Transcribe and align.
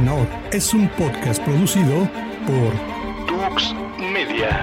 Menor 0.00 0.26
es 0.50 0.72
un 0.72 0.88
podcast 0.96 1.42
producido 1.42 2.08
por 2.46 2.72
Tux 3.26 3.74
Media. 3.98 4.62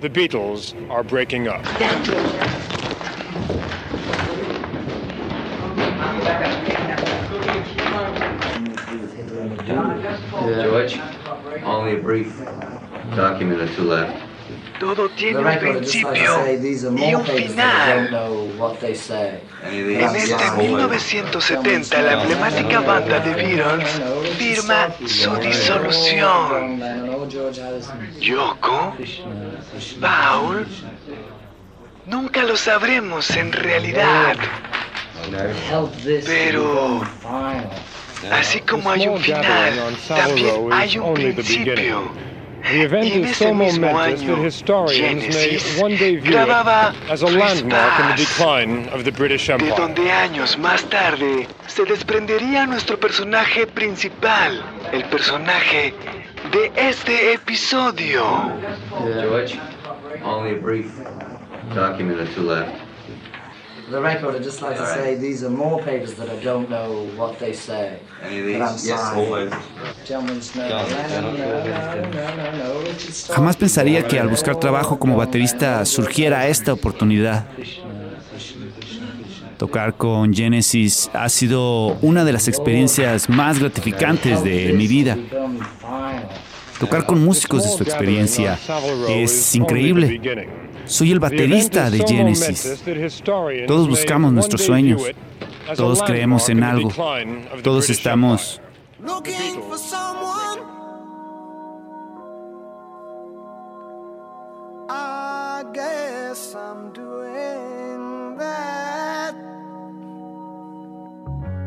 The 0.00 0.08
Beatles 0.08 0.74
are 0.90 1.04
breaking 1.04 1.46
up. 1.46 1.64
George, 10.44 11.00
only 11.62 11.94
a 11.94 12.02
brief 12.02 12.36
document 13.14 13.60
or 13.60 13.68
two 13.76 13.84
left. 13.84 14.27
Todo 14.78 15.08
tiene 15.10 15.38
un 15.40 15.58
principio 15.58 16.44
y 16.96 17.14
un 17.14 17.24
final. 17.24 18.30
En 19.70 20.16
este 20.16 20.50
1970, 20.56 22.02
la 22.02 22.22
emblemática 22.22 22.80
banda 22.80 23.20
de 23.20 23.34
Beatles 23.34 24.00
firma 24.38 24.88
su 25.06 25.36
disolución. 25.36 26.80
Yoko, 28.20 28.94
Paul, 30.00 30.66
nunca 32.06 32.44
lo 32.44 32.56
sabremos 32.56 33.30
en 33.30 33.52
realidad. 33.52 34.36
Pero, 36.24 37.02
así 38.30 38.60
como 38.60 38.90
hay 38.90 39.08
un 39.08 39.18
final, 39.20 39.96
también 40.08 40.72
hay 40.72 40.98
un 40.98 41.14
principio. 41.14 42.12
The 42.62 42.82
event 42.82 43.04
Y 43.04 43.12
en 43.12 43.24
is 43.24 43.30
ese 43.30 43.38
so 43.38 43.54
mismo 43.54 43.86
momentous 43.86 44.20
año, 44.20 44.36
that 44.36 44.42
historians 44.42 45.22
may 45.22 45.50
Genesis 45.50 45.80
one 45.80 45.96
day 45.96 46.16
view 46.16 46.32
grababa 46.32 46.92
it 46.92 47.10
as 47.10 47.22
a 47.22 47.26
landmark 47.26 48.00
in 48.00 48.06
the 48.08 48.14
Trespass, 48.14 48.38
decline 48.38 48.88
of 48.88 49.04
the 49.04 49.12
British 49.12 49.46
de 49.46 49.52
Empire. 49.54 49.76
donde 49.76 50.10
años 50.10 50.58
más 50.58 50.82
tarde 50.90 51.46
se 51.66 51.84
desprendería 51.84 52.66
nuestro 52.66 52.98
personaje 52.98 53.66
principal, 53.66 54.62
el 54.92 55.04
personaje 55.04 55.94
de 56.52 56.72
este 56.76 57.32
episodio. 57.32 58.24
George, 58.98 59.58
only 60.24 60.56
a 60.56 60.60
brief 60.60 60.92
document 61.74 62.18
or 62.20 62.26
two 62.34 62.42
left. 62.42 62.87
The 63.90 64.00
record, 64.02 64.34
I'd 64.36 64.42
just 64.42 64.60
like 64.60 64.76
to 64.76 64.82
All 64.82 64.86
right. 64.86 64.98
say 64.98 65.14
these 65.16 65.42
are 65.42 65.50
more 65.50 65.80
papers 65.82 66.14
that 66.16 66.28
I 66.28 66.36
don't 66.44 66.68
know 66.68 67.06
what 67.16 67.38
they 67.38 67.54
say. 67.54 68.00
Any 68.22 68.54
of 68.54 68.60
But 68.60 68.68
I'm 68.68 68.72
these? 68.74 68.88
signing. 68.90 69.50
Gentlemen, 70.06 70.40
no, 70.54 70.62
no, 70.62 71.20
no, 71.20 71.32
no, 71.32 72.36
no, 72.36 72.74
no, 72.74 72.80
Richard 72.80 73.12
Starr. 73.14 73.36
Jamás 73.36 73.56
pensaría 73.56 74.06
que 74.06 74.20
al 74.20 74.28
buscar 74.28 74.56
trabajo 74.56 74.98
como 74.98 75.16
baterista 75.16 75.84
surgiera 75.86 76.46
esta 76.48 76.72
oportunidad. 76.74 77.46
Tocar 79.56 79.94
con 79.96 80.32
Genesis 80.34 81.10
ha 81.14 81.28
sido 81.28 81.96
una 82.02 82.24
de 82.24 82.32
las 82.32 82.46
experiencias 82.46 83.28
más 83.28 83.58
gratificantes 83.58 84.44
de 84.44 84.72
mi 84.74 84.86
vida. 84.86 85.16
Tocar 86.78 87.06
con 87.06 87.24
músicos 87.24 87.64
de 87.64 87.70
su 87.70 87.82
experiencia 87.82 88.58
es 89.08 89.54
increíble. 89.54 90.20
Soy 90.86 91.12
el 91.12 91.18
baterista 91.18 91.90
de 91.90 91.98
Genesis. 92.06 92.82
Todos 93.66 93.88
buscamos 93.88 94.32
nuestros 94.32 94.62
sueños. 94.62 95.02
Todos 95.76 96.02
creemos 96.02 96.48
en 96.48 96.62
algo. 96.62 96.92
Todos 97.62 97.90
estamos. 97.90 98.60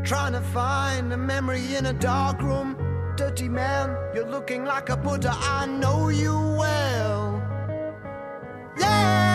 Trying 0.04 0.34
to 0.34 0.42
find 0.42 1.14
a 1.14 1.17
memory 1.17 1.76
in 1.78 1.86
a 1.86 1.94
dark 1.94 2.42
room. 2.42 2.91
Dirty 3.22 3.50
man, 3.50 3.95
you're 4.16 4.25
looking 4.25 4.66
like 4.66 4.89
a 4.89 4.97
Buddha. 4.97 5.31
I 5.31 5.67
know 5.67 6.09
you 6.09 6.33
well. 6.33 7.39
Yeah. 8.80 9.30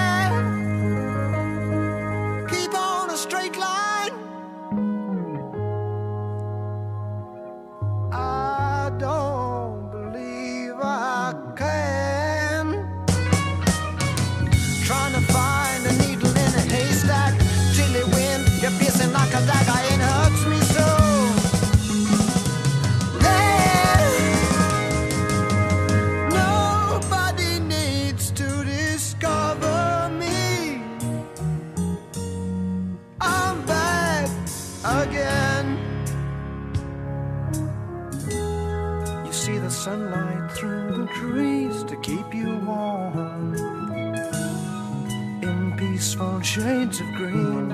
Shades 46.56 47.00
of 47.00 47.06
green. 47.12 47.69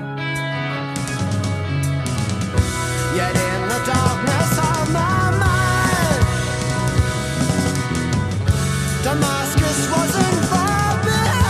Yet 3.15 3.35
in 3.49 3.61
the 3.71 3.79
darkness 3.85 4.51
of 4.71 4.91
my 4.91 5.23
mind, 5.43 6.23
Damascus 9.05 9.79
wasn't 9.93 10.45
far 10.51 11.03
behind. 11.05 11.43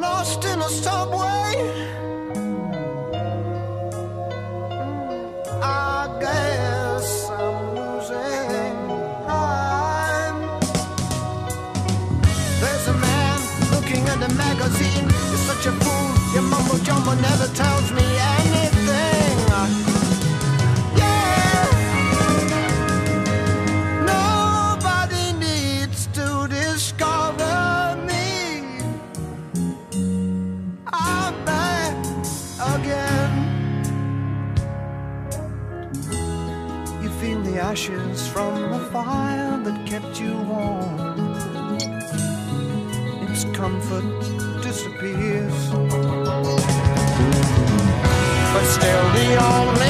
lost 0.00 0.44
in 0.44 0.60
a 0.60 0.68
subway. 0.68 1.95
Still, 48.76 49.12
the 49.12 49.36
only 49.42 49.85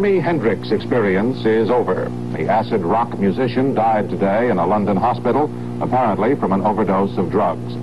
Jimi 0.00 0.22
Hendrix 0.22 0.70
experience 0.70 1.44
is 1.44 1.68
over. 1.68 2.10
The 2.32 2.48
acid 2.48 2.80
rock 2.80 3.18
musician 3.18 3.74
died 3.74 4.08
today 4.08 4.48
in 4.48 4.56
a 4.56 4.66
London 4.66 4.96
hospital, 4.96 5.44
apparently 5.82 6.36
from 6.36 6.52
an 6.52 6.62
overdose 6.62 7.18
of 7.18 7.30
drugs. 7.30 7.74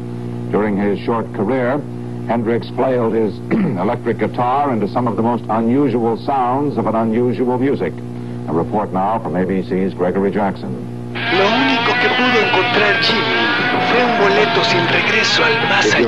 During 0.49 0.75
his 0.77 0.97
short 0.97 1.31
career, 1.35 1.77
Hendrix 2.25 2.69
flailed 2.69 3.13
his 3.13 3.37
electric 3.51 4.17
guitar 4.17 4.73
into 4.73 4.87
some 4.87 5.07
of 5.07 5.15
the 5.15 5.21
most 5.21 5.43
unusual 5.47 6.17
sounds 6.17 6.79
of 6.79 6.87
an 6.87 6.95
unusual 6.95 7.59
music. 7.59 7.93
A 8.47 8.51
report 8.51 8.91
now 8.91 9.19
from 9.19 9.33
ABC's 9.33 9.93
Gregory 9.93 10.31
Jackson. 10.31 10.73
Lo 11.13 11.45
único 11.45 11.93
que 12.01 12.09
pudo 12.17 12.41
encontrar 12.41 12.99
Jimi 13.03 13.26
compré 13.97 14.05
un 14.05 14.19
boleto 14.19 14.63
sin 14.65 14.87
regreso 14.89 15.43
al 15.43 15.69
más 15.69 15.85
allá. 15.93 16.07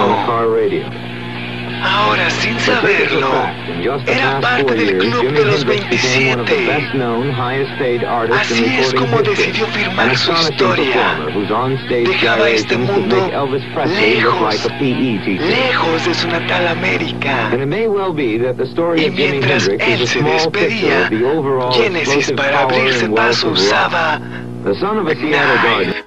Ahora, 1.82 2.30
sin 2.30 2.60
saberlo, 2.60 3.30
era 4.06 4.40
parte 4.40 4.76
del 4.76 4.98
Club 4.98 5.34
de 5.34 5.46
los 5.46 5.66
27. 5.66 6.94
Así 8.40 8.66
es 8.66 8.94
como 8.94 9.22
decidió 9.22 9.66
firmar 9.68 10.16
su 10.16 10.32
historia. 10.32 11.18
Dejaba 11.90 12.50
este 12.50 12.78
mundo 12.78 13.16
lejos, 13.86 14.68
lejos 14.80 16.06
de 16.06 16.14
su 16.14 16.28
natal 16.28 16.68
América. 16.68 17.50
Y 18.98 19.10
mientras 19.10 19.68
él 19.68 20.08
se 20.08 20.22
despedía, 20.22 21.10
Genesis 21.74 22.32
para 22.34 22.62
abrirse 22.62 23.10
paso 23.10 23.50
usaba... 23.50 24.22
Night. 24.64 26.01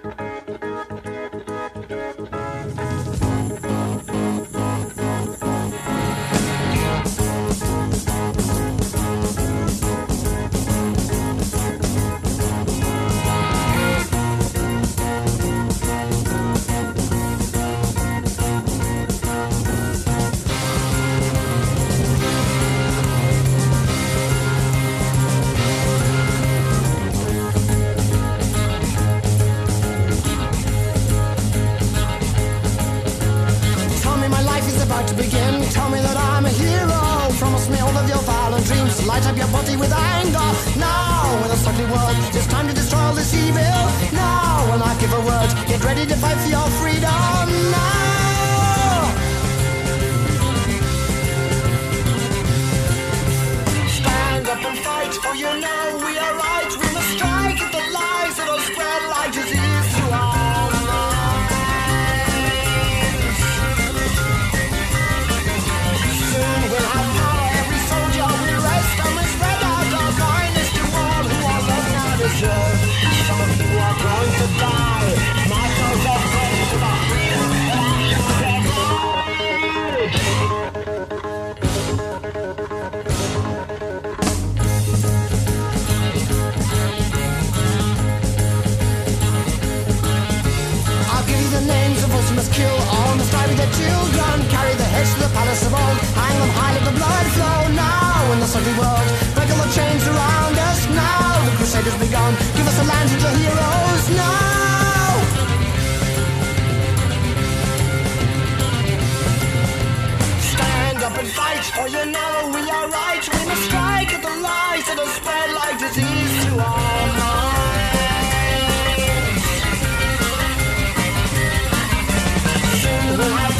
Whoa. 123.16 123.54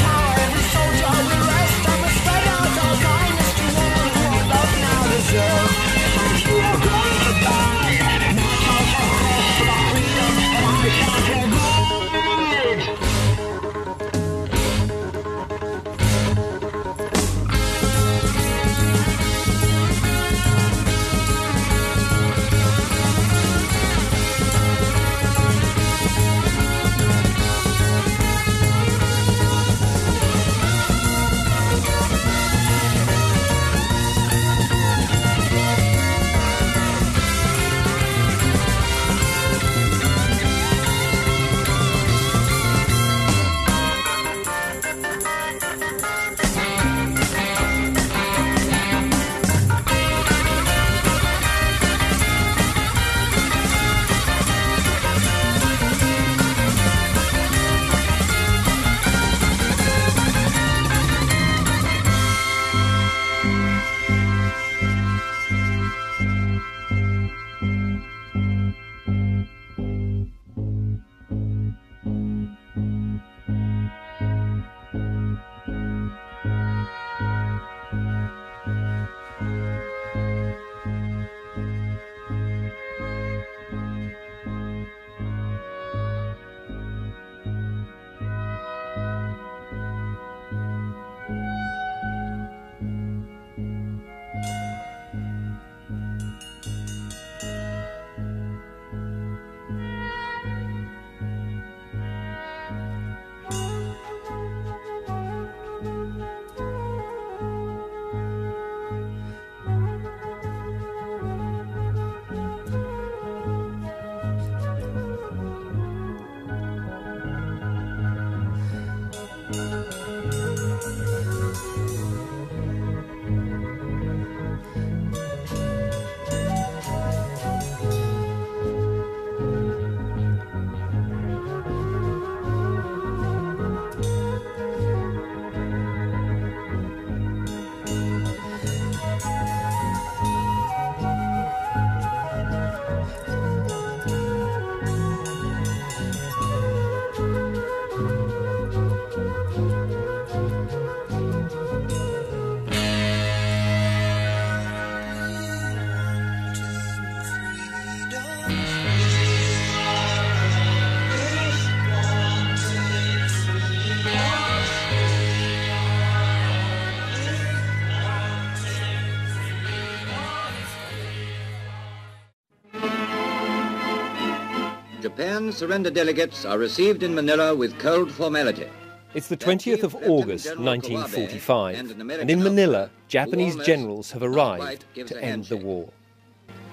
Japan 175.15 175.49
surrender 175.49 175.89
delegates 175.89 176.43
are 176.43 176.57
received 176.57 177.01
in 177.01 177.15
Manila 177.15 177.55
with 177.55 177.79
cold 177.79 178.11
formality. 178.11 178.67
It's 179.13 179.29
the 179.29 179.37
20th 179.37 179.83
of 179.83 179.95
August 179.95 180.47
1945, 180.57 181.93
and 182.19 182.29
in 182.29 182.43
Manila, 182.43 182.89
Japanese 183.07 183.55
generals 183.65 184.11
have 184.11 184.23
arrived 184.23 184.83
to 184.93 185.23
end 185.23 185.45
the 185.45 185.55
war. 185.55 185.87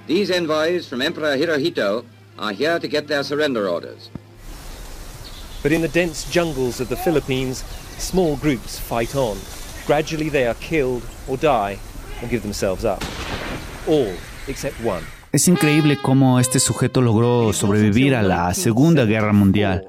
These 0.08 0.32
envoys 0.32 0.88
from 0.88 1.02
Emperor 1.02 1.36
Hirohito 1.36 2.04
are 2.36 2.50
here 2.50 2.80
to 2.80 2.88
get 2.88 3.06
their 3.06 3.22
surrender 3.22 3.68
orders. 3.68 4.10
But 5.62 5.70
in 5.70 5.80
the 5.80 5.86
dense 5.86 6.28
jungles 6.28 6.80
of 6.80 6.88
the 6.88 6.96
Philippines, 6.96 7.62
small 7.98 8.34
groups 8.34 8.76
fight 8.76 9.14
on. 9.14 9.38
Gradually 9.86 10.30
they 10.30 10.48
are 10.48 10.54
killed 10.54 11.04
or 11.28 11.36
die 11.36 11.78
or 12.20 12.26
give 12.26 12.42
themselves 12.42 12.84
up. 12.84 13.04
All 13.86 14.12
except 14.48 14.80
one. 14.80 15.04
Es 15.32 15.48
increíble 15.48 15.96
cómo 15.96 16.38
este 16.40 16.58
sujeto 16.58 17.00
logró 17.00 17.54
sobrevivir 17.54 18.14
a 18.14 18.22
la 18.22 18.52
Segunda 18.52 19.06
Guerra 19.06 19.32
Mundial. 19.32 19.88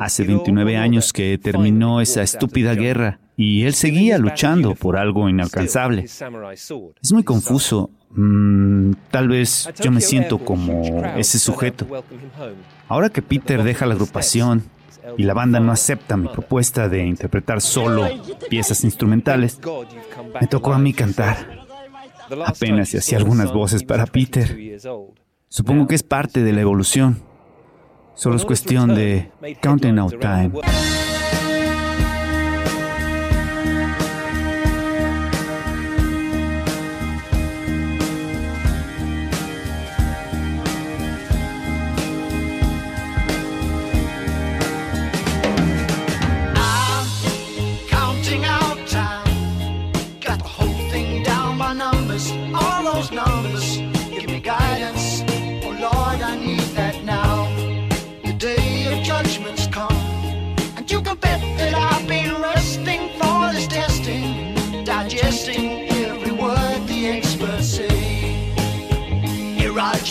Hace 0.00 0.24
29 0.24 0.78
años 0.78 1.12
que 1.12 1.36
terminó 1.36 2.00
esa 2.00 2.22
estúpida 2.22 2.74
guerra 2.74 3.20
y 3.36 3.64
él 3.64 3.74
seguía 3.74 4.16
luchando 4.16 4.74
por 4.74 4.96
algo 4.96 5.28
inalcanzable. 5.28 6.04
Es 6.04 7.12
muy 7.12 7.24
confuso. 7.24 7.90
Mm, 8.10 8.92
tal 9.10 9.28
vez 9.28 9.68
yo 9.82 9.90
me 9.90 10.00
siento 10.00 10.38
como 10.38 11.04
ese 11.16 11.38
sujeto. 11.38 11.86
Ahora 12.88 13.10
que 13.10 13.20
Peter 13.20 13.62
deja 13.62 13.84
la 13.84 13.92
agrupación 13.94 14.64
y 15.18 15.24
la 15.24 15.34
banda 15.34 15.60
no 15.60 15.72
acepta 15.72 16.16
mi 16.16 16.28
propuesta 16.28 16.88
de 16.88 17.04
interpretar 17.04 17.60
solo 17.60 18.08
piezas 18.48 18.82
instrumentales, 18.82 19.60
me 20.40 20.46
tocó 20.46 20.72
a 20.72 20.78
mí 20.78 20.94
cantar. 20.94 21.57
Apenas 22.46 22.88
se 22.88 22.98
hacía 22.98 23.18
algunas 23.18 23.52
voces 23.52 23.82
para 23.82 24.06
Peter. 24.06 24.78
Supongo 25.48 25.86
que 25.86 25.94
es 25.94 26.02
parte 26.02 26.42
de 26.42 26.52
la 26.52 26.60
evolución. 26.60 27.22
Solo 28.14 28.36
es 28.36 28.44
cuestión 28.44 28.94
de 28.94 29.30
counting 29.62 29.98
out 29.98 30.18
time. 30.20 30.50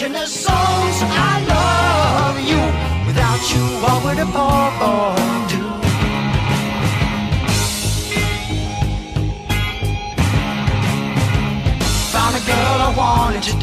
Erogenous 0.08 0.28
songs 0.28 0.98
I 1.04 1.44
love 1.54 2.40
you. 2.40 2.62
Without 3.08 3.42
you, 3.52 3.64
what 3.82 4.04
would 4.06 4.20
a 4.20 4.26
poor 4.26 4.72
boy 4.80 5.16
do? 5.52 5.64
Found 12.14 12.36
a 12.36 12.44
girl 12.46 12.78
I 12.88 12.94
wanted 12.96 13.44
to 13.44 13.60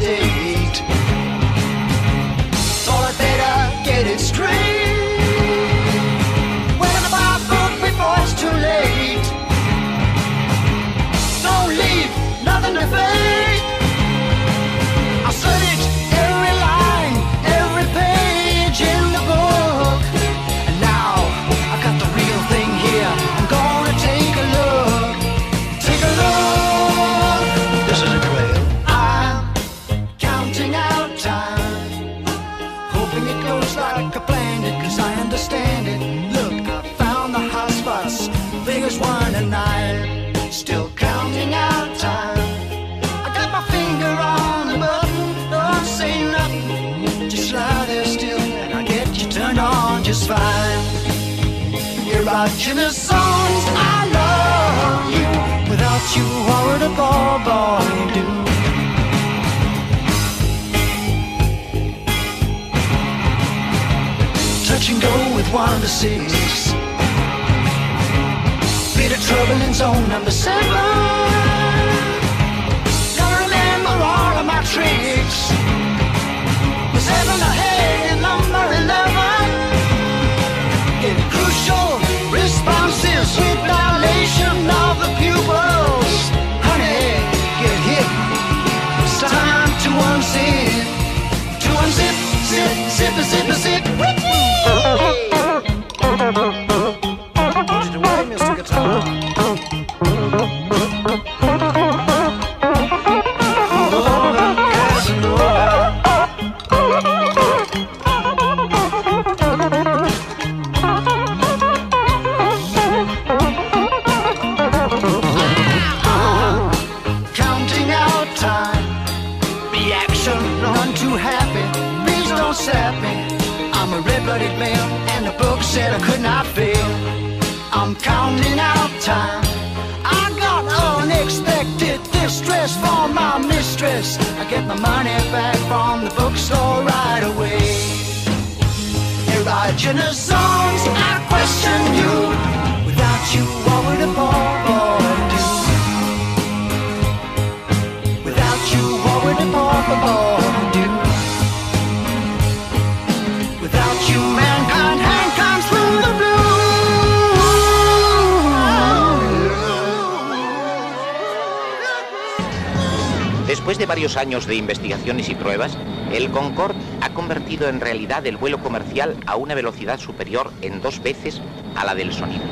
varios 163.95 164.17
años 164.17 164.45
de 164.45 164.55
investigaciones 164.55 165.29
y 165.29 165.35
pruebas, 165.35 165.77
el 166.11 166.29
Concorde 166.29 166.77
ha 166.99 167.11
convertido 167.11 167.69
en 167.69 167.79
realidad 167.79 168.27
el 168.27 168.35
vuelo 168.35 168.59
comercial 168.61 169.15
a 169.25 169.37
una 169.37 169.55
velocidad 169.55 170.01
superior 170.01 170.51
en 170.61 170.81
dos 170.81 171.01
veces 171.01 171.39
a 171.77 171.85
la 171.85 171.95
del 171.95 172.11
sonido. 172.11 172.43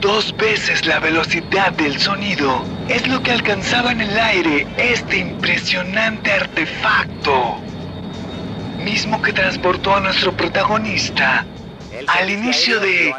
Dos 0.00 0.32
veces 0.36 0.86
la 0.86 1.00
velocidad 1.00 1.72
del 1.72 1.98
sonido 1.98 2.62
es 2.86 3.04
lo 3.08 3.20
que 3.20 3.32
alcanzaba 3.32 3.90
en 3.90 4.00
el 4.00 4.16
aire 4.16 4.64
este 4.78 5.18
impresionante 5.18 6.30
artefacto. 6.30 7.56
mismo 8.84 9.20
que 9.20 9.32
transportó 9.32 9.96
a 9.96 10.00
nuestro 10.00 10.36
protagonista 10.36 11.44
al 12.06 12.30
inicio 12.30 12.78
de 12.78 13.12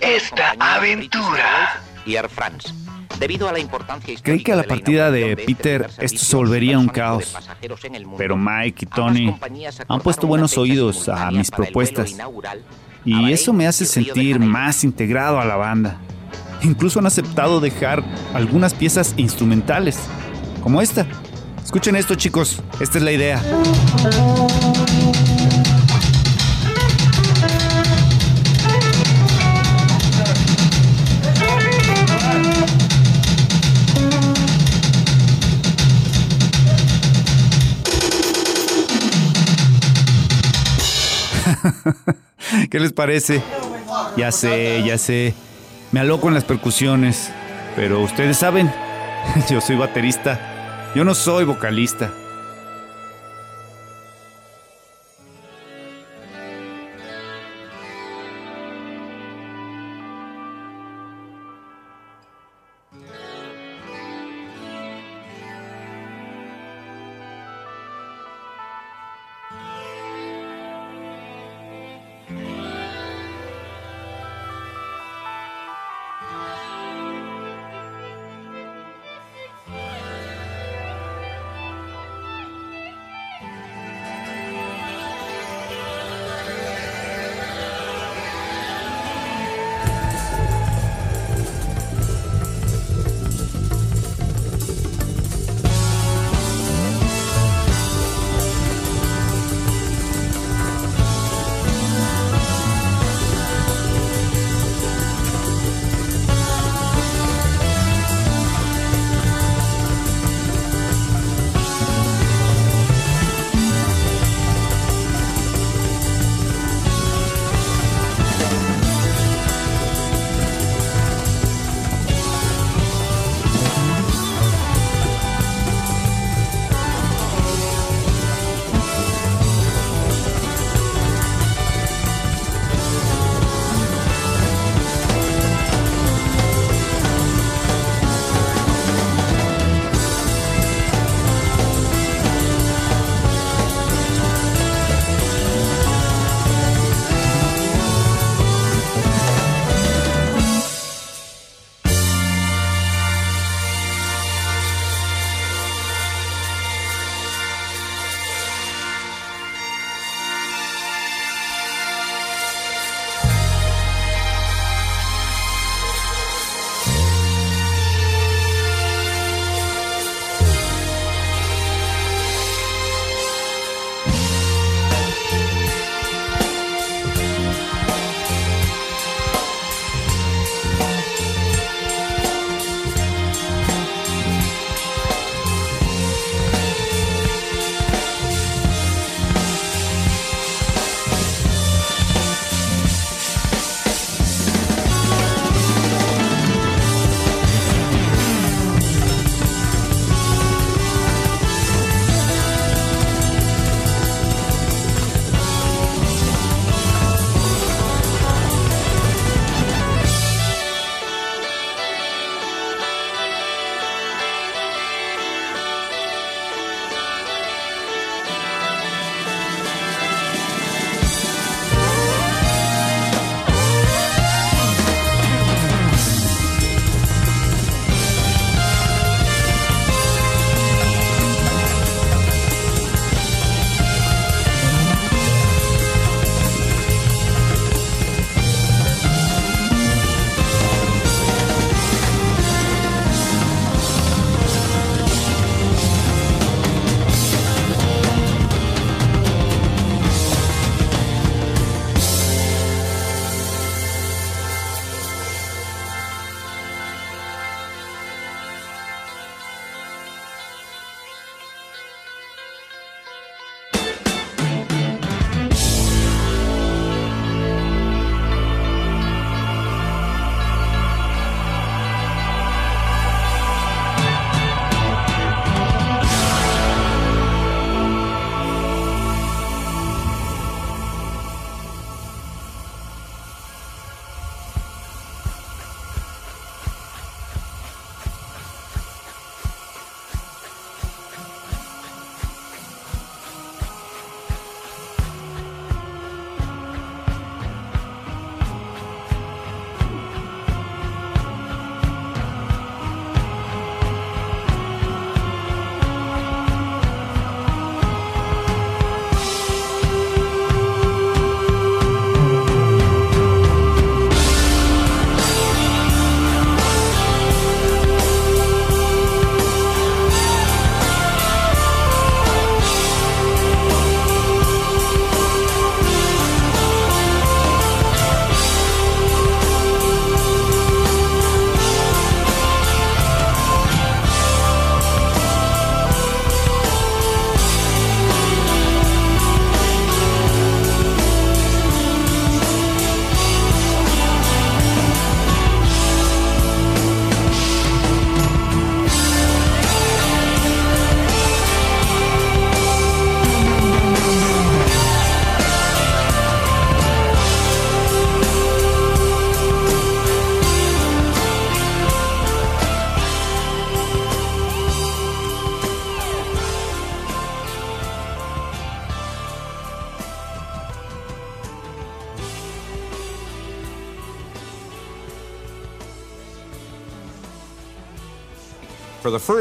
esta 0.00 0.54
aventura. 0.58 1.78
Y 2.06 2.16
Air 2.16 2.30
France. 2.30 2.83
Debido 3.18 3.48
a 3.48 3.52
la 3.52 3.58
importancia 3.58 4.14
Creí 4.22 4.42
que 4.42 4.52
a 4.52 4.56
la 4.56 4.64
partida 4.64 5.10
de 5.10 5.36
Peter 5.36 5.88
esto 5.98 6.18
se 6.18 6.36
volvería 6.36 6.78
un 6.78 6.88
caos, 6.88 7.36
pero 8.18 8.36
Mike 8.36 8.84
y 8.84 8.86
Tony 8.86 9.36
han 9.88 10.00
puesto 10.00 10.26
buenos 10.26 10.58
oídos 10.58 11.08
a 11.08 11.30
mis 11.30 11.50
propuestas 11.50 12.14
y 13.04 13.32
eso 13.32 13.52
me 13.52 13.66
hace 13.66 13.84
sentir 13.84 14.38
más 14.40 14.82
integrado 14.84 15.38
a 15.38 15.44
la 15.44 15.56
banda. 15.56 15.98
Incluso 16.62 16.98
han 16.98 17.06
aceptado 17.06 17.60
dejar 17.60 18.02
algunas 18.32 18.72
piezas 18.72 19.14
instrumentales, 19.18 19.98
como 20.62 20.80
esta. 20.80 21.06
Escuchen 21.62 21.96
esto 21.96 22.14
chicos, 22.14 22.62
esta 22.80 22.98
es 22.98 23.04
la 23.04 23.12
idea. 23.12 23.42
¿Qué 42.70 42.80
les 42.80 42.92
parece? 42.92 43.42
Ya 44.16 44.32
sé, 44.32 44.82
ya 44.84 44.98
sé. 44.98 45.34
Me 45.92 46.00
aloco 46.00 46.28
en 46.28 46.34
las 46.34 46.44
percusiones. 46.44 47.30
Pero 47.76 48.00
ustedes 48.00 48.36
saben, 48.36 48.72
yo 49.50 49.60
soy 49.60 49.76
baterista. 49.76 50.92
Yo 50.94 51.04
no 51.04 51.14
soy 51.14 51.44
vocalista. 51.44 52.12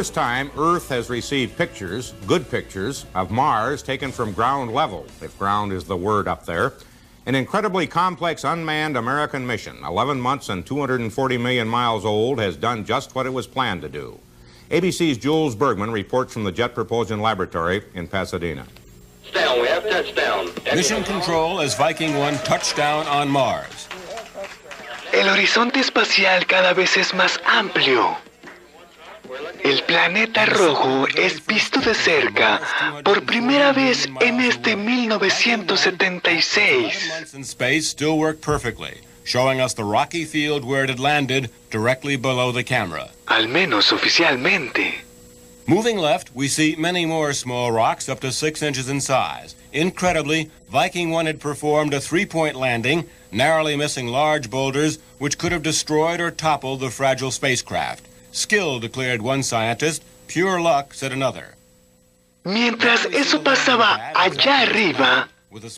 First 0.03 0.13
time, 0.13 0.51
Earth 0.57 0.89
has 0.89 1.09
received 1.09 1.57
pictures, 1.57 2.13
good 2.27 2.49
pictures, 2.51 3.05
of 3.15 3.31
Mars 3.31 3.81
taken 3.81 4.11
from 4.11 4.33
ground 4.33 4.73
level, 4.73 5.05
if 5.21 5.39
ground 5.39 5.71
is 5.71 5.85
the 5.85 5.95
word 5.95 6.27
up 6.27 6.45
there. 6.45 6.73
An 7.25 7.35
incredibly 7.35 7.87
complex 7.87 8.43
unmanned 8.43 8.97
American 8.97 9.47
mission, 9.47 9.77
11 9.81 10.19
months 10.19 10.49
and 10.49 10.65
240 10.65 11.37
million 11.37 11.69
miles 11.69 12.03
old, 12.03 12.37
has 12.37 12.57
done 12.57 12.83
just 12.83 13.15
what 13.15 13.25
it 13.25 13.29
was 13.29 13.47
planned 13.47 13.81
to 13.81 13.87
do. 13.87 14.19
ABC's 14.71 15.17
Jules 15.17 15.55
Bergman 15.55 15.89
reports 15.89 16.33
from 16.33 16.43
the 16.43 16.51
Jet 16.51 16.75
Propulsion 16.75 17.21
Laboratory 17.21 17.81
in 17.95 18.05
Pasadena. 18.09 18.65
Down, 19.33 19.61
we 19.61 19.67
have 19.69 19.89
touchdown. 19.89 20.49
Mission 20.75 21.05
control 21.05 21.61
as 21.61 21.75
Viking 21.75 22.17
1 22.17 22.33
touchdown 22.39 23.07
on 23.07 23.29
Mars. 23.29 23.87
El 25.13 25.29
horizonte 25.29 25.79
espacial 25.79 26.45
cada 26.45 26.73
vez 26.73 26.97
es 26.97 27.13
más 27.13 27.39
amplio. 27.45 28.17
El 29.63 29.81
planeta 29.83 30.45
rojo 30.45 31.07
es 31.17 31.45
visto 31.45 31.79
de 31.79 31.95
cerca 31.95 32.61
por 33.03 33.25
primera 33.25 33.71
vez 33.71 34.07
en 34.21 34.41
este 34.41 34.75
1976. 34.75 37.07
Months 37.07 37.33
in 37.33 37.43
space 37.43 37.87
still 37.87 38.17
work 38.17 38.41
perfectly, 38.41 39.01
showing 39.23 39.59
us 39.59 39.73
the 39.73 39.83
rocky 39.83 40.25
field 40.25 40.63
where 40.63 40.83
it 40.83 40.89
had 40.89 40.99
landed 40.99 41.49
directly 41.71 42.15
below 42.15 42.51
the 42.51 42.63
camera. 42.63 43.09
Al 43.27 43.47
menos 43.47 43.91
oficialmente. 43.91 45.01
Moving 45.65 45.97
left, 45.97 46.35
we 46.35 46.49
see 46.49 46.75
many 46.75 47.05
more 47.05 47.31
small 47.33 47.71
rocks 47.71 48.09
up 48.09 48.19
to 48.19 48.31
six 48.31 48.61
inches 48.61 48.89
in 48.89 48.99
size. 48.99 49.55
Incredibly, 49.71 50.51
Viking 50.69 51.09
1 51.09 51.25
had 51.25 51.39
performed 51.39 51.93
a 51.93 52.01
three 52.01 52.25
point 52.25 52.55
landing, 52.55 53.05
narrowly 53.31 53.77
missing 53.77 54.07
large 54.07 54.49
boulders 54.49 54.99
which 55.19 55.37
could 55.37 55.53
have 55.53 55.63
destroyed 55.63 56.19
or 56.19 56.31
toppled 56.31 56.81
the 56.81 56.89
fragile 56.89 57.31
spacecraft. 57.31 58.05
Skill, 58.33 58.79
declared 58.79 59.21
one 59.21 59.43
scientist. 59.43 60.03
Pure 60.27 60.59
luck, 60.59 60.93
said 60.93 61.13
another. 61.13 61.55
Mientras 62.43 63.05
eso 63.05 63.41
pasaba 63.41 64.11
allá 64.15 64.63
arriba, 64.63 65.29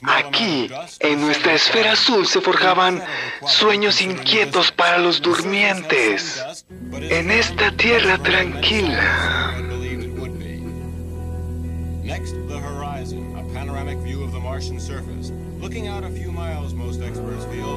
aquí, 0.08 0.70
en 1.02 1.22
nuestra 1.22 1.54
esfera 1.54 1.92
azul, 1.92 2.26
se 2.26 2.40
forjaban 2.40 3.04
sueños 3.46 4.02
inquietos 4.02 4.72
para 4.72 4.98
los 4.98 5.22
durmientes. 5.22 6.44
En 6.94 7.30
esta 7.30 7.72
tierra 7.76 8.18
tranquila. 8.24 9.54
Next, 12.04 12.36
the 12.48 12.58
horizon, 12.58 13.36
a 13.38 13.44
panoramic 13.54 13.98
view 14.00 14.24
of 14.24 14.32
the 14.32 14.40
Martian 14.40 14.80
surface. 14.80 15.32
Looking 15.60 15.88
out 15.88 16.04
a 16.06 16.10
few 16.10 16.32
miles, 16.32 16.74
most 16.74 17.02
experts 17.02 17.44
feel, 17.46 17.76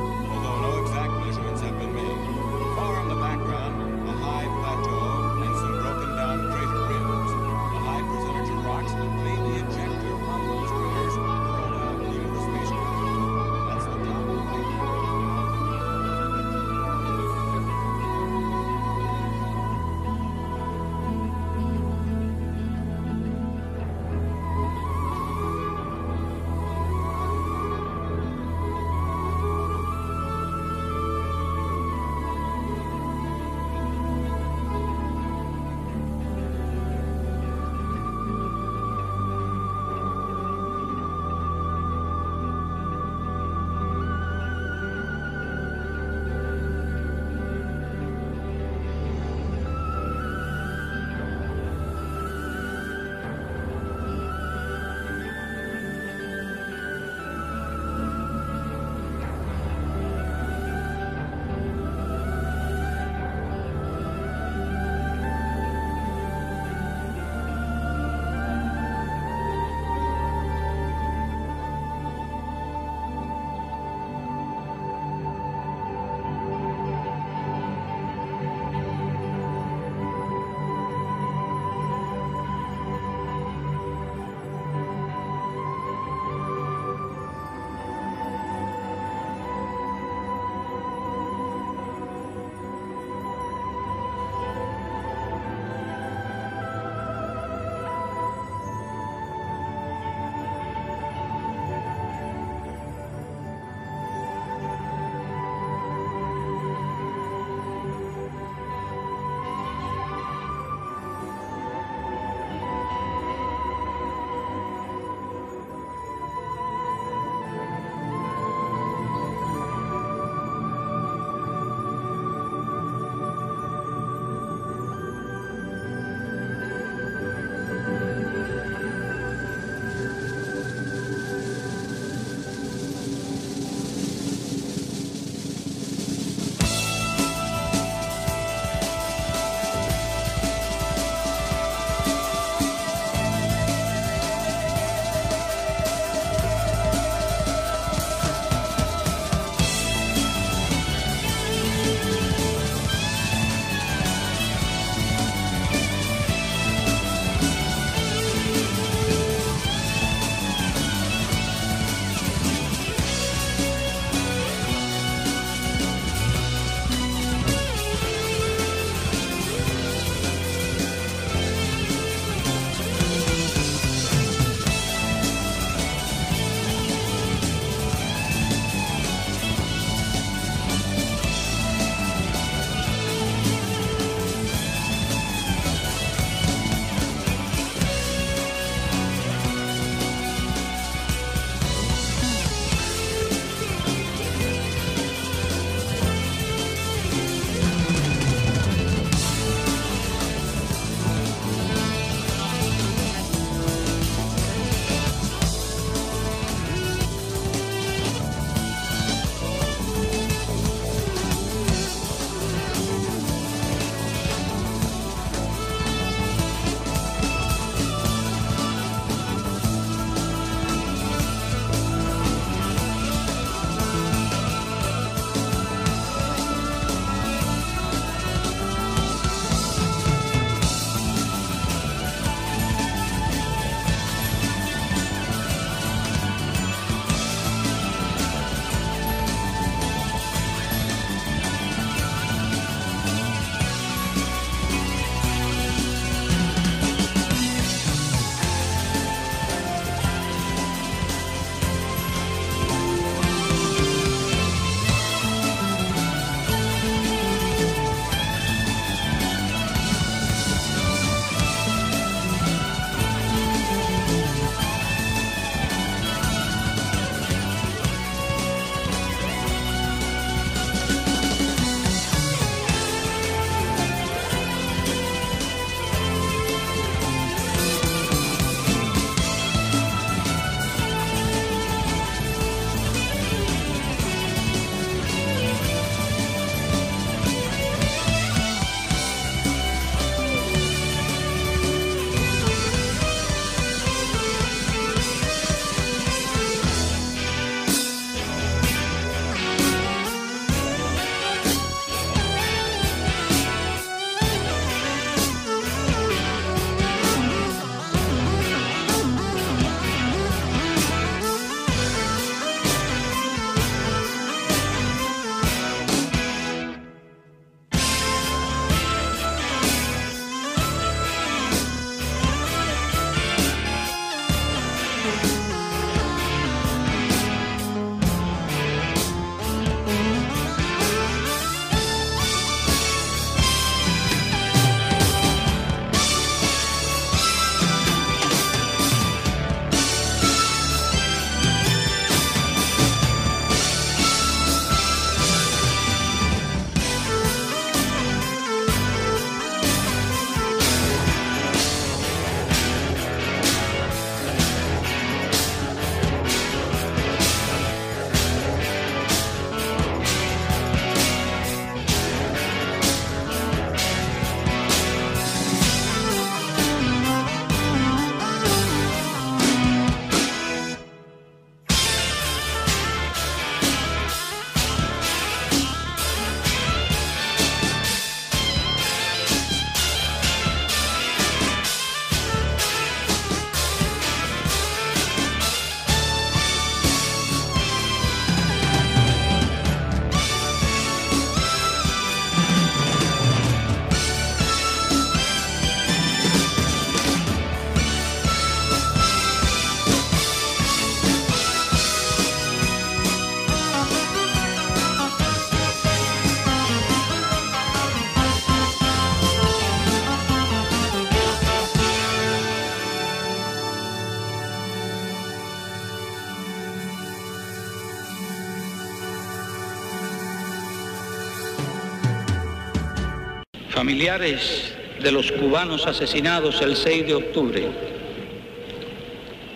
Familiares 423.98 424.76
de 425.02 425.10
los 425.10 425.32
cubanos 425.32 425.84
asesinados 425.84 426.62
el 426.62 426.76
6 426.76 427.04
de 427.08 427.14
octubre, 427.14 427.66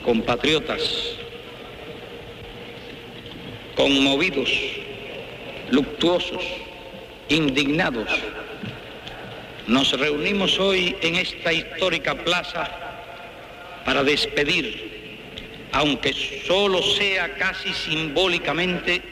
compatriotas, 0.05 0.81
conmovidos, 3.77 4.51
luctuosos, 5.71 6.43
indignados, 7.29 8.09
nos 9.69 9.93
reunimos 9.93 10.59
hoy 10.59 10.97
en 11.03 11.15
esta 11.15 11.53
histórica 11.53 12.17
plaza 12.17 12.69
para 13.85 14.03
despedir, 14.03 15.29
aunque 15.71 16.13
solo 16.49 16.83
sea 16.83 17.33
casi 17.37 17.73
simbólicamente, 17.73 19.03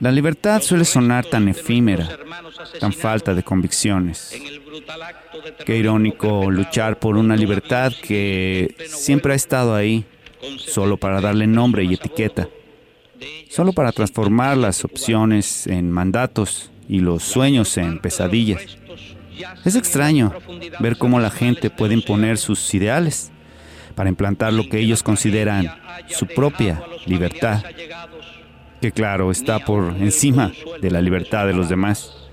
La 0.00 0.10
libertad 0.10 0.60
suele 0.60 0.84
sonar 0.84 1.24
tan 1.26 1.48
efímera, 1.48 2.08
tan 2.80 2.92
falta 2.92 3.34
de 3.34 3.42
convicciones. 3.42 4.34
Qué 5.64 5.76
irónico 5.76 6.50
luchar 6.50 6.98
por 6.98 7.16
una 7.16 7.36
libertad 7.36 7.92
que 8.02 8.74
siempre 8.86 9.32
ha 9.32 9.36
estado 9.36 9.74
ahí, 9.74 10.04
solo 10.58 10.96
para 10.96 11.20
darle 11.20 11.46
nombre 11.46 11.84
y 11.84 11.94
etiqueta, 11.94 12.48
solo 13.48 13.72
para 13.72 13.92
transformar 13.92 14.56
las 14.56 14.84
opciones 14.84 15.66
en 15.66 15.90
mandatos 15.90 16.70
y 16.88 16.98
los 16.98 17.22
sueños 17.22 17.76
en 17.78 17.98
pesadillas. 17.98 18.78
Es 19.64 19.74
extraño 19.74 20.32
ver 20.80 20.96
cómo 20.96 21.20
la 21.20 21.30
gente 21.30 21.70
puede 21.70 21.94
imponer 21.94 22.38
sus 22.38 22.74
ideales 22.74 23.30
para 23.94 24.08
implantar 24.08 24.52
lo 24.52 24.68
que 24.68 24.78
ellos 24.78 25.02
consideran 25.02 25.70
su 26.08 26.26
propia 26.26 26.82
libertad, 27.06 27.62
que 28.84 28.92
claro 28.92 29.30
está 29.30 29.60
por 29.60 29.96
encima 29.96 30.52
de 30.82 30.90
la 30.90 31.00
libertad 31.00 31.46
de 31.46 31.54
los 31.54 31.70
demás. 31.70 32.28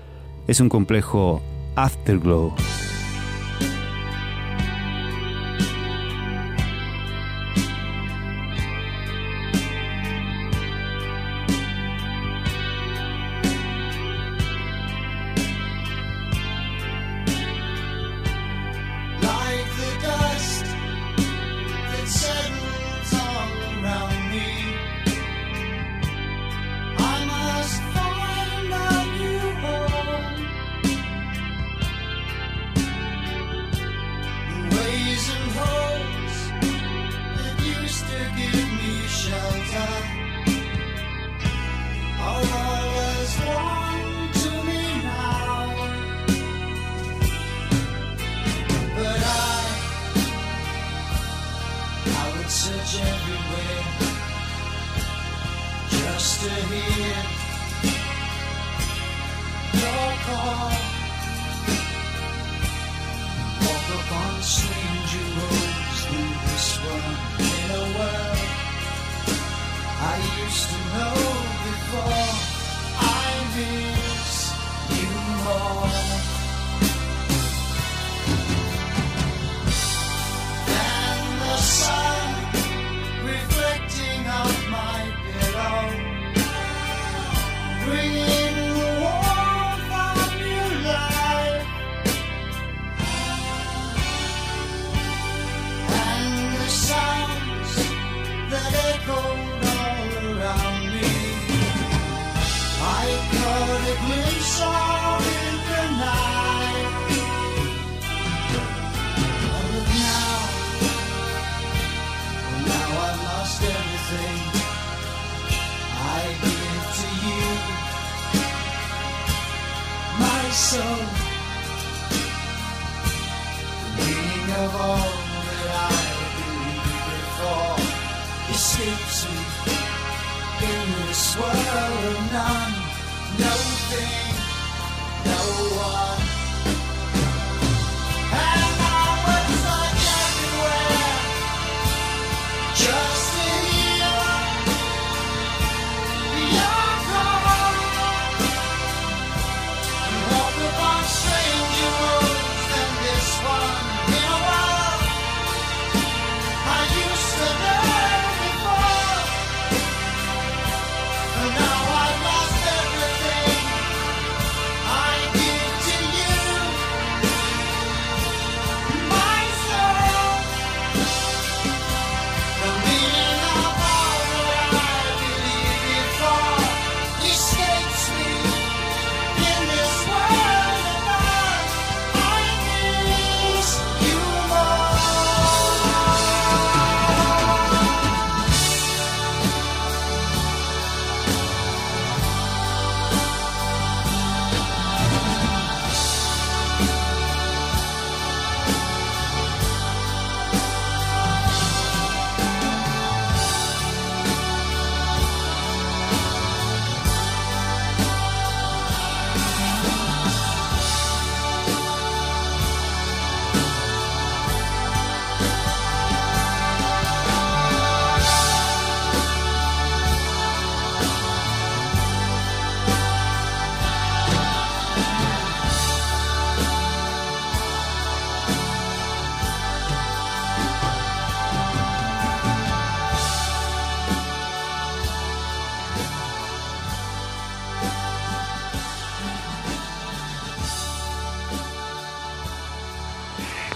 Es 0.46 0.60
un 0.60 0.68
complejo 0.68 1.40
afterglow. 1.76 2.52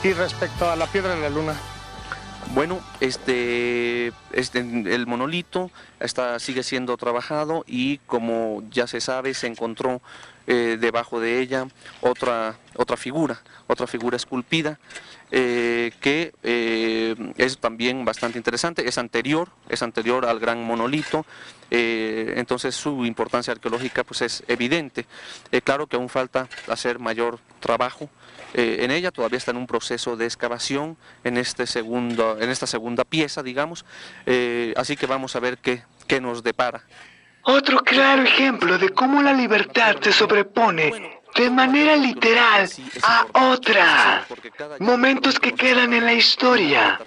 Y 0.06 0.12
respecto 0.12 0.70
a 0.70 0.76
la 0.76 0.86
piedra 0.86 1.14
en 1.14 1.20
la 1.20 1.28
luna. 1.28 1.56
Bueno, 2.54 2.78
este, 3.00 4.12
este, 4.30 4.60
el 4.60 5.04
monolito 5.08 5.72
está, 5.98 6.38
sigue 6.38 6.62
siendo 6.62 6.96
trabajado 6.96 7.64
y 7.66 7.98
como 8.06 8.62
ya 8.70 8.86
se 8.86 9.00
sabe, 9.00 9.34
se 9.34 9.48
encontró 9.48 10.00
eh, 10.46 10.78
debajo 10.80 11.18
de 11.18 11.40
ella 11.40 11.66
otra, 12.02 12.56
otra 12.76 12.96
figura, 12.96 13.42
otra 13.66 13.88
figura 13.88 14.16
esculpida. 14.16 14.78
Eh, 15.32 15.90
que 16.00 16.32
eh, 16.44 17.16
es 17.36 17.58
también 17.58 18.04
bastante 18.04 18.38
interesante, 18.38 18.88
es 18.88 18.98
anterior, 18.98 19.48
es 19.68 19.82
anterior 19.82 20.24
al 20.24 20.38
gran 20.38 20.62
monolito, 20.62 21.26
entonces 21.68 22.76
su 22.76 23.04
importancia 23.04 23.52
arqueológica 23.52 24.04
pues 24.04 24.22
es 24.22 24.44
evidente. 24.46 25.04
claro 25.64 25.88
que 25.88 25.96
aún 25.96 26.08
falta 26.08 26.48
hacer 26.68 27.00
mayor 27.00 27.40
trabajo 27.58 28.08
en 28.58 28.90
ella, 28.90 29.10
todavía 29.10 29.38
está 29.38 29.50
en 29.50 29.58
un 29.58 29.66
proceso 29.66 30.16
de 30.16 30.24
excavación 30.24 30.96
en, 31.24 31.36
este 31.36 31.66
segundo, 31.66 32.38
en 32.40 32.50
esta 32.50 32.66
segunda 32.66 33.04
pieza, 33.04 33.42
digamos, 33.42 33.84
así 34.76 34.96
que 34.96 35.06
vamos 35.06 35.36
a 35.36 35.40
ver 35.40 35.58
qué, 35.58 35.82
qué 36.06 36.20
nos 36.20 36.42
depara. 36.42 36.82
Otro 37.42 37.78
claro 37.80 38.22
ejemplo 38.22 38.78
de 38.78 38.88
cómo 38.88 39.22
la 39.22 39.32
libertad 39.32 39.96
se 40.00 40.12
sobrepone 40.12 41.15
de 41.36 41.50
manera 41.50 41.96
literal 41.96 42.68
a 43.02 43.26
otra. 43.52 44.26
Momentos 44.78 45.38
que 45.38 45.52
quedan 45.52 45.92
en 45.92 46.04
la 46.04 46.14
historia, 46.14 46.98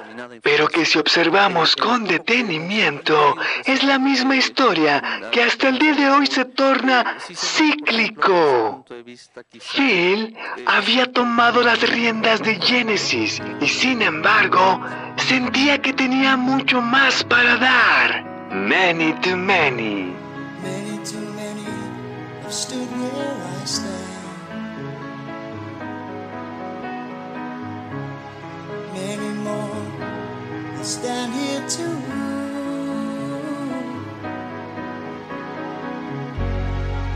pero 0.41 0.67
que 0.67 0.85
si 0.85 0.97
observamos 0.97 1.75
con 1.75 2.05
detenimiento, 2.05 3.35
es 3.65 3.83
la 3.83 3.97
misma 3.99 4.35
historia 4.35 5.01
que 5.31 5.43
hasta 5.43 5.69
el 5.69 5.79
día 5.79 5.93
de 5.93 6.09
hoy 6.09 6.27
se 6.27 6.45
torna 6.45 7.17
cíclico. 7.33 8.85
Phil 9.73 10.35
había 10.65 11.11
tomado 11.11 11.61
las 11.61 11.81
riendas 11.81 12.41
de 12.41 12.55
Genesis 12.55 13.41
y 13.61 13.67
sin 13.67 14.01
embargo 14.01 14.81
sentía 15.17 15.81
que 15.81 15.93
tenía 15.93 16.37
mucho 16.37 16.81
más 16.81 17.23
para 17.23 17.57
dar. 17.57 18.25
Many 18.51 19.13
to 19.21 19.37
many. 19.37 20.11
stood 22.51 22.79
where 22.79 22.95
I 22.95 22.98
stand 30.83 31.33
here 31.33 31.67
too. 31.67 31.95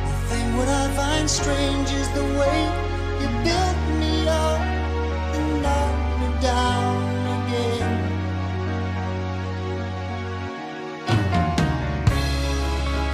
The 0.05 0.14
thing 0.30 0.47
what 0.57 0.68
I 0.68 0.88
find 0.95 1.30
strange 1.30 1.89
is 1.91 2.07
the 2.09 2.26
way 2.39 2.59
you 3.22 3.28
built 3.47 3.78
me 3.99 4.28
up 4.28 4.61
and 5.36 5.61
knocked 5.64 6.20
me 6.20 6.28
down 6.41 6.97
again. 7.38 7.91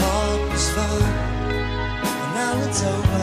All 0.02 0.38
was 0.50 0.70
fine 0.76 1.30
now 2.40 2.68
it's 2.68 2.84
over. 2.84 3.19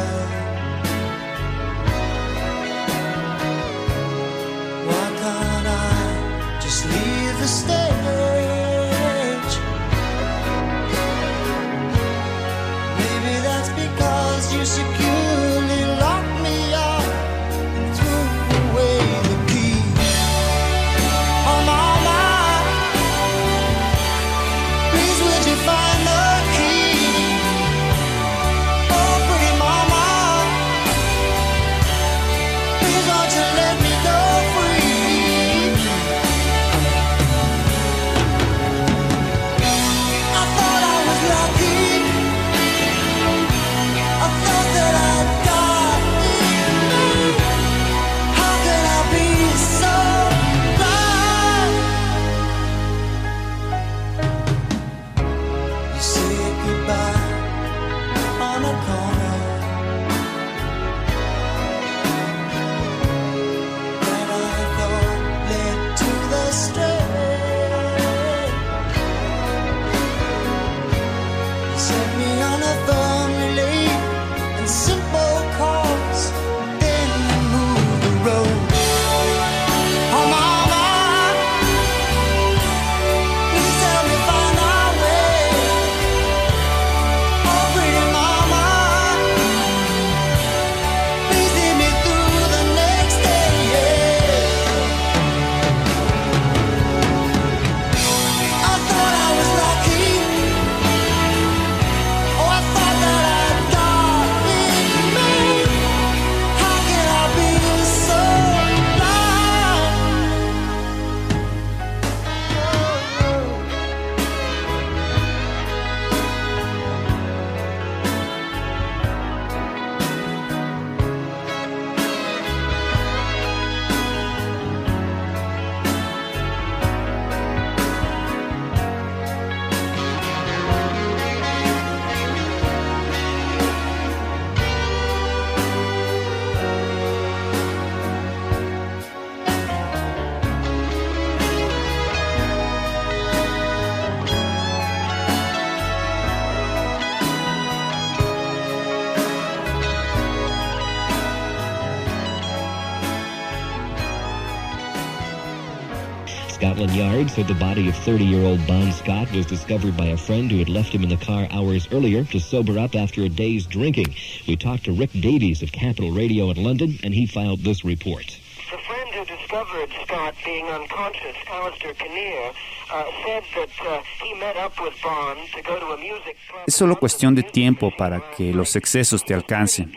Scotland 156.67 156.97
Yard 156.97 157.31
said 157.31 157.47
the 157.47 157.55
body 157.55 157.89
of 157.89 157.95
30-year-old 157.95 158.59
Bon 158.67 158.91
Scott 158.91 159.31
was 159.31 159.47
discovered 159.47 159.97
by 159.97 160.07
a 160.07 160.17
friend 160.17 160.51
who 160.51 160.59
had 160.59 160.69
left 160.69 160.93
him 160.93 161.05
in 161.05 161.09
the 161.09 161.17
car 161.17 161.47
hours 161.53 161.87
earlier 161.93 162.25
to 162.25 162.41
sober 162.41 162.77
up 162.77 162.97
after 162.97 163.23
a 163.23 163.29
day's 163.29 163.67
drinking. 163.67 164.13
We 164.49 164.57
talked 164.57 164.83
to 164.87 164.93
Rick 164.93 165.13
Davies 165.13 165.63
of 165.63 165.71
Capital 165.71 166.11
Radio 166.11 166.51
in 166.51 166.61
London, 166.61 166.99
and 167.05 167.15
he 167.15 167.25
filed 167.25 167.61
this 167.61 167.85
report. 167.85 168.27
The 168.69 168.79
friend 168.79 169.09
who 169.15 169.25
discovered 169.25 169.91
Scott 170.03 170.35
being 170.45 170.67
unconscious, 170.67 171.37
Alistair 171.49 171.95
Kinnear, 171.95 172.51
uh, 172.93 173.05
said 173.25 173.45
that 173.55 173.87
uh, 173.87 174.03
he 174.25 174.35
met 174.35 174.57
up 174.57 174.73
with 174.83 174.95
Bond 175.05 175.39
to 175.55 175.63
go 175.63 175.79
to 175.79 175.87
a 175.93 175.97
music 175.99 176.37
club. 176.51 176.65
Es 176.67 176.75
solo 176.75 176.97
cuestión 176.97 177.37
de 177.37 177.45
tiempo 177.45 177.93
para 177.97 178.33
que 178.37 178.53
los 178.53 178.75
excesos 178.75 179.25
te 179.25 179.35
alcancen. 179.35 179.97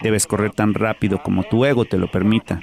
Debes 0.00 0.28
correr 0.28 0.52
tan 0.52 0.72
rápido 0.72 1.20
como 1.20 1.42
tu 1.42 1.64
ego 1.64 1.84
te 1.84 1.98
lo 1.98 2.08
permita 2.08 2.60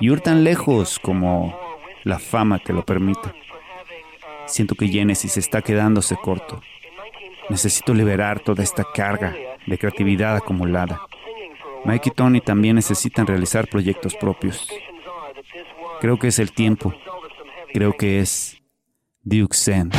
y 0.00 0.10
ir 0.10 0.20
tan 0.20 0.42
lejos 0.42 0.98
como 0.98 1.67
la 2.08 2.18
fama 2.18 2.58
te 2.58 2.72
lo 2.72 2.84
permita. 2.84 3.34
Siento 4.46 4.74
que 4.74 4.88
Genesis 4.88 5.36
está 5.36 5.60
quedándose 5.60 6.16
corto. 6.16 6.62
Necesito 7.50 7.92
liberar 7.92 8.40
toda 8.40 8.62
esta 8.64 8.84
carga 8.94 9.36
de 9.66 9.78
creatividad 9.78 10.34
acumulada. 10.34 11.02
Mike 11.84 12.08
y 12.08 12.12
Tony 12.12 12.40
también 12.40 12.76
necesitan 12.76 13.26
realizar 13.26 13.68
proyectos 13.68 14.16
propios. 14.16 14.68
Creo 16.00 16.18
que 16.18 16.28
es 16.28 16.38
el 16.38 16.52
tiempo. 16.52 16.94
Creo 17.72 17.92
que 17.92 18.20
es 18.20 18.56
Duke 19.22 19.54
Zen. 19.54 19.90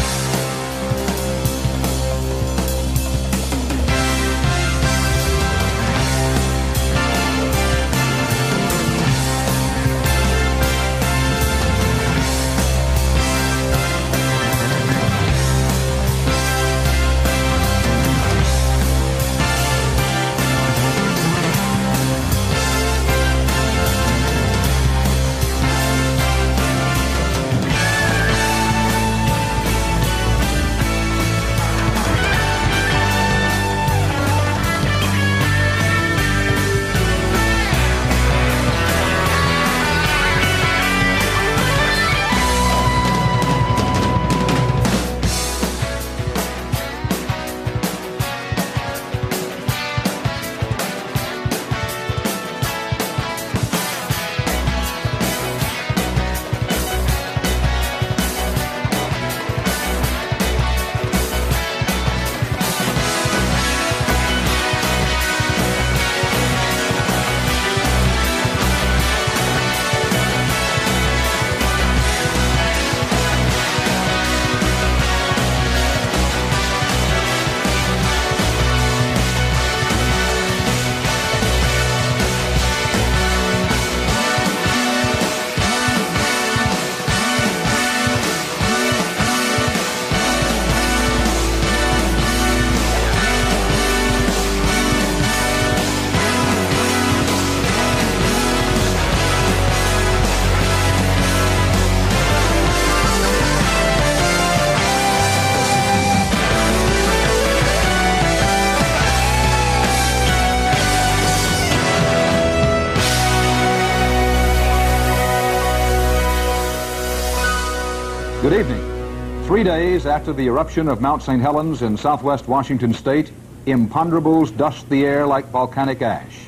Three 119.60 119.66
days 119.66 120.06
after 120.06 120.32
the 120.32 120.48
eruption 120.48 120.88
of 120.88 121.02
Mount 121.02 121.22
St. 121.22 121.42
Helens 121.42 121.82
in 121.82 121.98
southwest 121.98 122.48
Washington 122.48 122.94
state, 122.94 123.30
imponderables 123.66 124.56
dust 124.56 124.90
the 124.90 125.06
air 125.06 125.28
like 125.28 125.50
volcanic 125.50 126.02
ash. 126.02 126.48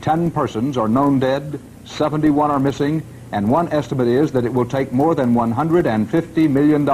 Ten 0.00 0.32
persons 0.32 0.76
are 0.76 0.88
known 0.88 1.20
dead, 1.20 1.60
71 1.84 2.50
are 2.50 2.58
missing, 2.58 3.04
and 3.30 3.48
one 3.48 3.68
estimate 3.68 4.08
is 4.08 4.32
that 4.32 4.44
it 4.44 4.52
will 4.52 4.66
take 4.66 4.90
more 4.90 5.14
than 5.14 5.36
$150 5.36 6.50
million 6.50 6.84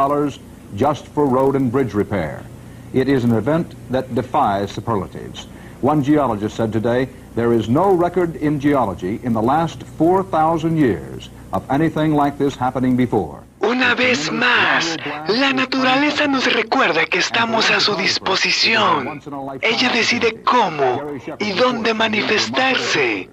just 0.76 1.06
for 1.06 1.24
road 1.24 1.56
and 1.56 1.72
bridge 1.72 1.94
repair. 1.94 2.44
It 2.92 3.08
is 3.08 3.24
an 3.24 3.32
event 3.32 3.74
that 3.90 4.14
defies 4.14 4.70
superlatives. 4.70 5.44
One 5.80 6.04
geologist 6.04 6.56
said 6.56 6.74
today, 6.74 7.08
there 7.36 7.54
is 7.54 7.70
no 7.70 7.94
record 7.94 8.36
in 8.36 8.60
geology 8.60 9.18
in 9.22 9.32
the 9.32 9.40
last 9.40 9.82
4,000 9.82 10.76
years 10.76 11.30
of 11.54 11.64
anything 11.70 12.12
like 12.12 12.36
this 12.36 12.54
happening 12.54 12.98
before. 12.98 13.43
Una 13.84 13.94
vez 13.94 14.32
más, 14.32 14.96
la 15.28 15.52
naturaleza 15.52 16.26
nos 16.26 16.50
recuerda 16.50 17.04
que 17.04 17.18
estamos 17.18 17.70
a 17.70 17.80
su 17.80 17.94
disposición. 17.94 19.20
Ella 19.60 19.90
decide 19.90 20.42
cómo 20.42 21.02
y 21.38 21.52
dónde 21.52 21.92
manifestarse. 21.92 23.28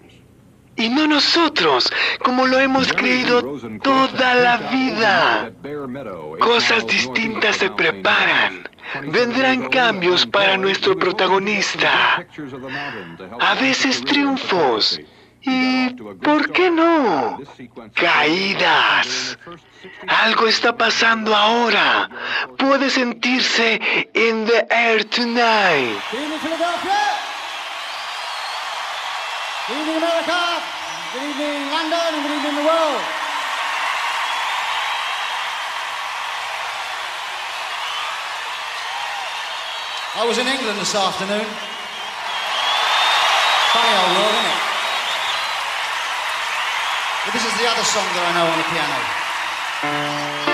Y 0.75 0.89
no 0.89 1.07
nosotros, 1.07 1.89
como 2.21 2.47
lo 2.47 2.59
hemos 2.59 2.91
creído 2.91 3.41
toda 3.81 4.35
la 4.35 4.57
vida. 4.57 5.53
Cosas 6.41 6.85
distintas 6.85 7.55
se 7.55 7.69
preparan. 7.69 8.67
Vendrán 9.07 9.69
cambios 9.69 10.25
para 10.25 10.57
nuestro 10.57 10.97
protagonista. 10.97 12.25
A 13.39 13.55
veces 13.55 14.03
triunfos. 14.03 14.99
Y, 15.43 15.89
¿por 16.21 16.51
qué 16.51 16.69
no? 16.69 17.39
Caídas. 17.95 19.39
Algo 20.07 20.45
está 20.47 20.77
pasando 20.77 21.35
ahora. 21.35 22.07
Puede 22.57 22.89
sentirse 22.89 23.79
in 24.13 24.45
the 24.45 24.67
air 24.69 25.03
tonight. 25.05 25.97
Good 26.11 26.21
evening, 29.77 29.97
America. 29.97 30.61
Good 31.13 31.23
evening, 31.23 31.71
London, 31.71 32.23
the 32.55 32.63
world. 32.63 33.01
I 40.13 40.25
was 40.27 40.37
in 40.37 40.45
England 40.47 40.77
this 40.77 40.93
afternoon. 40.93 41.45
Funny 43.71 43.95
old 43.95 44.17
world, 44.17 44.35
isn't? 44.35 44.70
This 47.29 47.45
is 47.45 47.53
the 47.53 47.69
other 47.69 47.83
song 47.83 48.07
that 48.17 48.25
I 48.25 48.33
know 48.33 48.49
on 48.49 48.57
the 48.57 48.65
piano. 48.73 50.50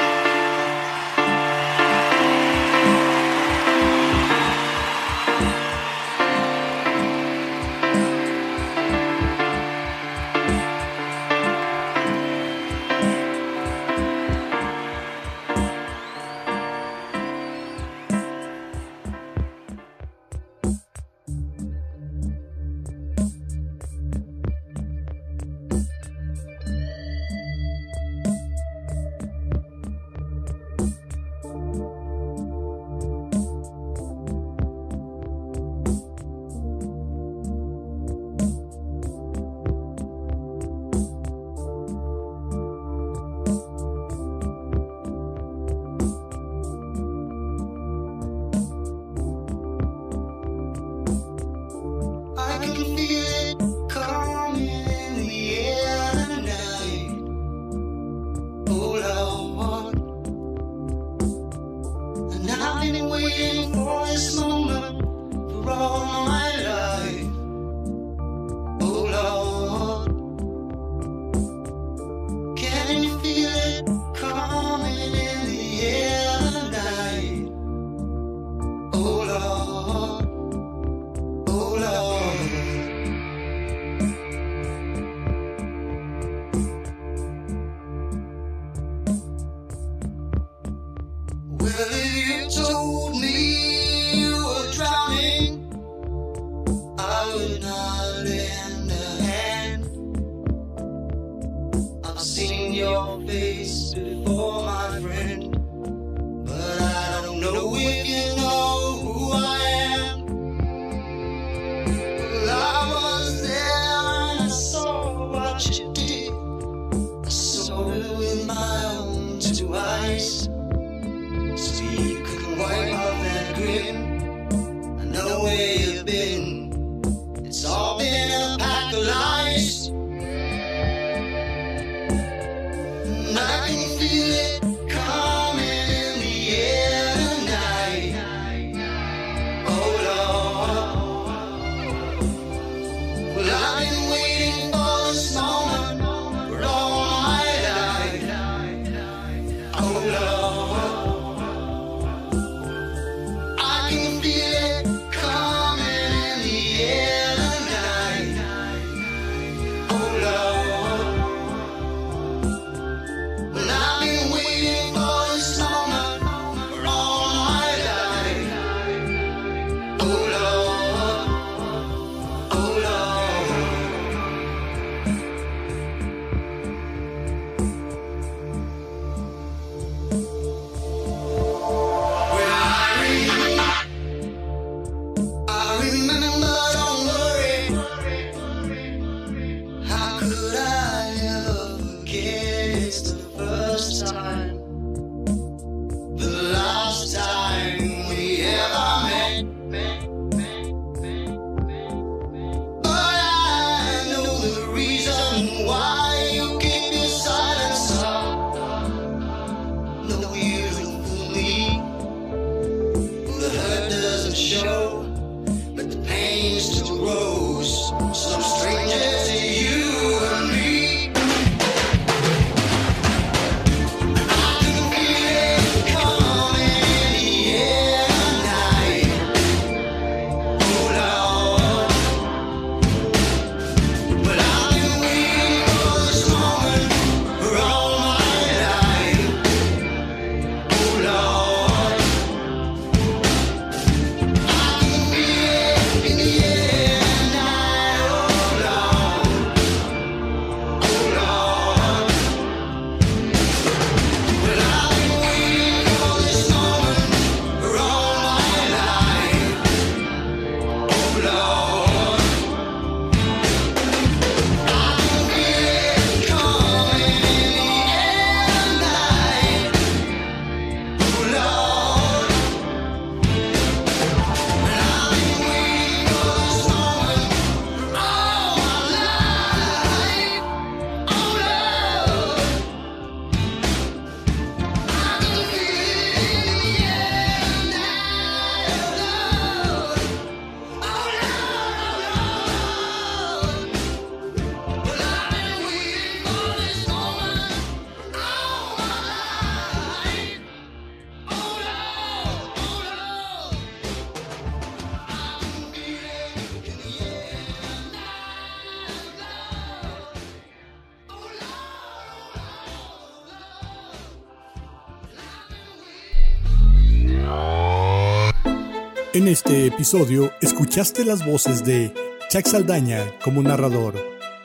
En 319.28 319.34
este 319.34 319.65
episodio 319.65 320.32
escuchaste 320.39 321.03
las 321.03 321.25
voces 321.25 321.65
de 321.65 321.93
Chuck 322.30 322.45
Saldaña 322.45 323.03
como 323.21 323.43
narrador, 323.43 323.95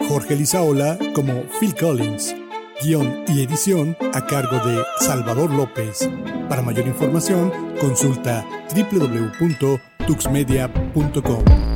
Jorge 0.08 0.34
Lizaola 0.34 0.98
como 1.14 1.44
Phil 1.60 1.76
Collins, 1.76 2.34
guion 2.82 3.22
y 3.28 3.44
edición 3.44 3.96
a 4.12 4.26
cargo 4.26 4.56
de 4.66 4.82
Salvador 4.98 5.54
López. 5.54 6.10
Para 6.48 6.62
mayor 6.62 6.88
información, 6.88 7.52
consulta 7.80 8.44
www.tuxmedia.com. 8.74 11.71